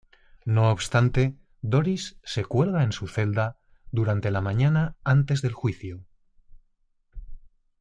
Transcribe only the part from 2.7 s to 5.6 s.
en su celda durante la mañana antes del